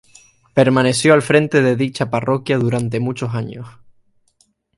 Permaneció 0.55 1.13
al 1.13 1.21
frente 1.21 1.61
de 1.61 1.75
dicha 1.75 2.09
parroquia 2.09 2.57
durante 2.57 2.99
muchos 2.99 3.35
años. 3.35 3.67